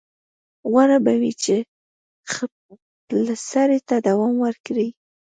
[0.69, 1.55] غوره به وي چې
[2.33, 4.87] خپلسرۍ ته دوام ورکړي.